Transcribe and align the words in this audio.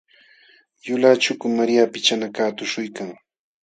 Yulaq 0.87 1.15
chukum 1.23 1.51
Maria 1.59 1.83
pichanakaq 1.93 2.47
tuśhuykan. 2.57 3.09